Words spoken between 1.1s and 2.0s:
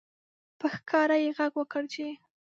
یې غږ وکړ